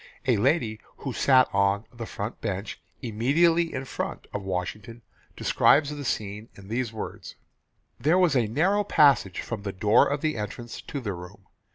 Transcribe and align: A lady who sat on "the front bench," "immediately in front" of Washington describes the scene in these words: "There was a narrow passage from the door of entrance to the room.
A 0.25 0.37
lady 0.37 0.79
who 0.97 1.13
sat 1.13 1.47
on 1.53 1.85
"the 1.93 2.07
front 2.07 2.41
bench," 2.41 2.81
"immediately 3.03 3.71
in 3.71 3.85
front" 3.85 4.25
of 4.33 4.41
Washington 4.41 5.03
describes 5.37 5.91
the 5.91 6.03
scene 6.03 6.49
in 6.55 6.69
these 6.69 6.91
words: 6.91 7.35
"There 7.99 8.17
was 8.17 8.35
a 8.35 8.47
narrow 8.47 8.83
passage 8.83 9.41
from 9.41 9.61
the 9.61 9.71
door 9.71 10.07
of 10.07 10.25
entrance 10.25 10.81
to 10.81 10.99
the 11.01 11.13
room. 11.13 11.45